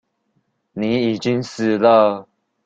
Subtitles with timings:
[0.73, 2.27] 你已經死了